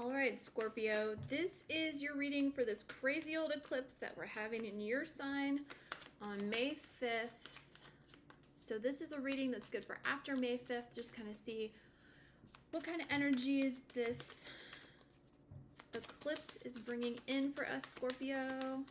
All 0.00 0.12
right, 0.12 0.40
Scorpio, 0.40 1.16
this 1.28 1.64
is 1.68 2.00
your 2.00 2.14
reading 2.14 2.52
for 2.52 2.64
this 2.64 2.84
crazy 2.84 3.36
old 3.36 3.50
eclipse 3.50 3.94
that 3.94 4.16
we're 4.16 4.26
having 4.26 4.64
in 4.64 4.80
your 4.80 5.04
sign 5.04 5.62
on 6.22 6.38
May 6.48 6.76
5th. 7.02 7.56
So 8.58 8.78
this 8.78 9.00
is 9.00 9.10
a 9.10 9.18
reading 9.18 9.50
that's 9.50 9.68
good 9.68 9.84
for 9.84 9.98
after 10.04 10.36
May 10.36 10.56
5th. 10.56 10.94
Just 10.94 11.16
kind 11.16 11.28
of 11.28 11.36
see 11.36 11.72
what 12.70 12.84
kind 12.84 13.00
of 13.00 13.08
energy 13.10 13.62
is 13.62 13.82
this 13.92 14.46
eclipse 15.94 16.58
is 16.64 16.78
bringing 16.78 17.18
in 17.26 17.50
for 17.52 17.66
us, 17.66 17.82
Scorpio. 17.86 18.84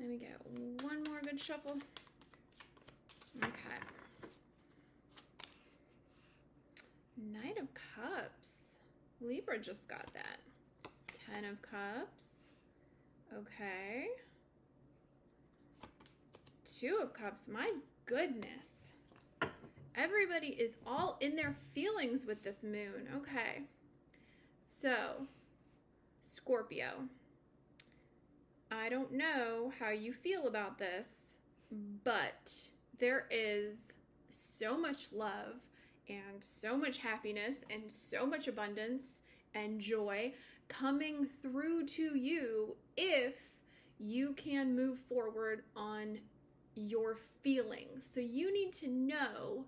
Let 0.00 0.08
me 0.08 0.16
get 0.16 0.36
one 0.82 1.04
more 1.04 1.20
good 1.22 1.38
shuffle. 1.38 1.76
Okay. 3.40 3.52
Knight 7.32 7.56
of 7.56 7.68
Cups. 7.74 8.78
Libra 9.30 9.60
just 9.60 9.88
got 9.88 10.10
that. 10.12 10.90
Ten 11.06 11.44
of 11.44 11.62
Cups. 11.62 12.48
Okay. 13.32 14.06
Two 16.64 16.98
of 17.00 17.14
Cups. 17.14 17.46
My 17.46 17.70
goodness. 18.06 18.90
Everybody 19.94 20.48
is 20.48 20.78
all 20.84 21.16
in 21.20 21.36
their 21.36 21.54
feelings 21.72 22.26
with 22.26 22.42
this 22.42 22.64
moon. 22.64 23.06
Okay. 23.18 23.62
So, 24.58 25.28
Scorpio. 26.22 27.04
I 28.72 28.88
don't 28.88 29.12
know 29.12 29.72
how 29.78 29.90
you 29.90 30.12
feel 30.12 30.48
about 30.48 30.76
this, 30.76 31.36
but 32.02 32.52
there 32.98 33.26
is 33.30 33.92
so 34.30 34.76
much 34.76 35.12
love 35.12 35.60
and 36.10 36.42
so 36.42 36.76
much 36.76 36.98
happiness 36.98 37.58
and 37.70 37.90
so 37.90 38.26
much 38.26 38.48
abundance 38.48 39.22
and 39.54 39.80
joy 39.80 40.32
coming 40.68 41.26
through 41.42 41.86
to 41.86 42.16
you 42.16 42.74
if 42.96 43.56
you 43.98 44.32
can 44.34 44.74
move 44.74 44.98
forward 44.98 45.62
on 45.76 46.18
your 46.74 47.16
feelings. 47.42 48.08
So 48.08 48.20
you 48.20 48.52
need 48.52 48.72
to 48.74 48.88
know 48.88 49.64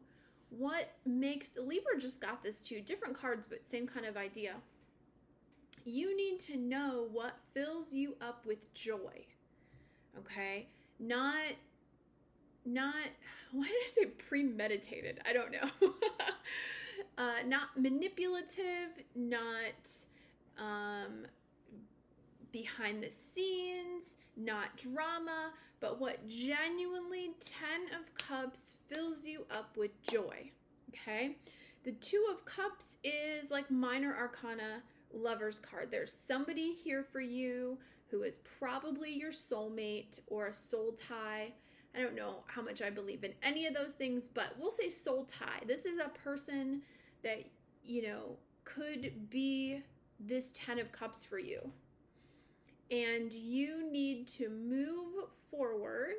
what 0.50 0.92
makes 1.06 1.50
Libra 1.56 1.98
just 1.98 2.20
got 2.20 2.42
this 2.42 2.62
too, 2.62 2.80
different 2.80 3.19
cards, 3.19 3.47
but 3.47 3.67
same 3.67 3.86
kind 3.86 4.06
of 4.06 4.17
idea. 4.17 4.55
You 5.84 6.17
need 6.17 6.39
to 6.41 6.56
know 6.56 7.08
what 7.11 7.39
fills 7.55 7.92
you 7.92 8.17
up 8.20 8.47
with 8.47 8.72
joy. 8.74 9.27
Okay? 10.19 10.69
Not 11.00 11.52
not 12.64 12.94
why 13.52 13.66
did 13.66 13.74
I 13.84 13.86
say 13.86 14.06
premeditated? 14.06 15.20
I 15.27 15.32
don't 15.32 15.52
know. 15.52 15.91
uh, 17.18 17.42
not 17.46 17.68
manipulative, 17.77 18.91
not 19.14 19.91
um, 20.58 21.27
behind 22.50 23.02
the 23.02 23.10
scenes, 23.10 24.16
not 24.36 24.77
drama, 24.77 25.50
but 25.80 26.00
what 26.00 26.27
genuinely 26.28 27.33
10 27.40 27.98
of 28.00 28.14
cups 28.14 28.77
fills 28.88 29.27
you 29.27 29.44
up 29.50 29.77
with 29.77 29.90
joy. 30.02 30.50
Okay? 30.90 31.36
The 31.84 31.92
2 31.92 32.27
of 32.33 32.44
cups 32.44 32.96
is 33.02 33.50
like 33.50 33.70
minor 33.70 34.16
arcana 34.16 34.83
lover's 35.12 35.58
card. 35.58 35.90
There's 35.90 36.12
somebody 36.12 36.72
here 36.72 37.02
for 37.02 37.20
you 37.20 37.78
who 38.10 38.22
is 38.22 38.38
probably 38.38 39.12
your 39.12 39.33
soulmate 39.33 40.20
or 40.27 40.46
a 40.46 40.55
soul 40.55 40.92
tie 40.92 41.52
I 41.95 42.01
don't 42.01 42.15
know 42.15 42.37
how 42.47 42.62
much 42.62 42.81
I 42.81 42.91
believe 42.91 43.23
in 43.25 43.33
any 43.43 43.67
of 43.67 43.75
those 43.75 43.93
things, 43.93 44.29
but 44.33 44.55
we'll 44.59 44.71
say 44.71 44.89
soul 44.89 45.25
tie. 45.25 45.61
This 45.67 45.85
is 45.85 45.98
a 45.98 46.09
person 46.09 46.83
that, 47.23 47.45
you 47.85 48.03
know, 48.03 48.37
could 48.65 49.29
be 49.29 49.83
this 50.19 50.51
10 50.55 50.79
of 50.79 50.91
cups 50.93 51.25
for 51.25 51.39
you. 51.39 51.61
And 52.91 53.33
you 53.33 53.91
need 53.91 54.27
to 54.29 54.48
move 54.48 55.25
forward 55.51 56.15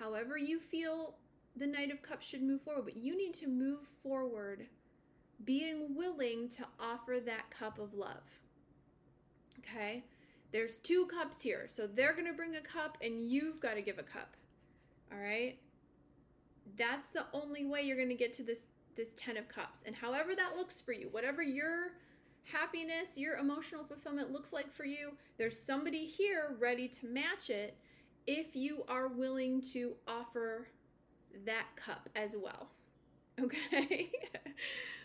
however 0.00 0.38
you 0.38 0.58
feel 0.58 1.14
the 1.56 1.66
Knight 1.66 1.90
of 1.90 2.00
Cups 2.02 2.26
should 2.26 2.42
move 2.42 2.62
forward, 2.62 2.86
but 2.86 2.96
you 2.96 3.16
need 3.16 3.34
to 3.34 3.48
move 3.48 3.80
forward 4.02 4.66
being 5.44 5.94
willing 5.94 6.48
to 6.48 6.64
offer 6.78 7.18
that 7.24 7.50
cup 7.50 7.78
of 7.78 7.92
love. 7.92 8.22
Okay? 9.58 10.04
There's 10.52 10.78
two 10.78 11.06
cups 11.06 11.42
here. 11.42 11.66
So 11.68 11.86
they're 11.86 12.12
going 12.12 12.26
to 12.26 12.32
bring 12.32 12.56
a 12.56 12.60
cup 12.60 12.98
and 13.02 13.28
you've 13.28 13.60
got 13.60 13.74
to 13.74 13.82
give 13.82 13.98
a 13.98 14.02
cup. 14.02 14.36
All 15.12 15.18
right? 15.18 15.58
That's 16.76 17.10
the 17.10 17.26
only 17.32 17.64
way 17.64 17.82
you're 17.82 17.96
going 17.96 18.08
to 18.08 18.14
get 18.14 18.32
to 18.34 18.42
this 18.42 18.60
this 18.96 19.12
10 19.16 19.36
of 19.36 19.48
cups. 19.48 19.82
And 19.86 19.94
however 19.94 20.34
that 20.34 20.56
looks 20.56 20.80
for 20.80 20.92
you, 20.92 21.08
whatever 21.10 21.42
your 21.42 21.92
happiness, 22.44 23.16
your 23.16 23.36
emotional 23.36 23.84
fulfillment 23.84 24.32
looks 24.32 24.52
like 24.52 24.72
for 24.72 24.84
you, 24.84 25.12
there's 25.38 25.58
somebody 25.58 26.04
here 26.04 26.56
ready 26.58 26.88
to 26.88 27.06
match 27.06 27.50
it 27.50 27.76
if 28.26 28.54
you 28.54 28.84
are 28.88 29.08
willing 29.08 29.62
to 29.72 29.94
offer 30.06 30.68
that 31.46 31.66
cup 31.76 32.08
as 32.14 32.36
well. 32.36 32.70
Okay? 33.40 34.10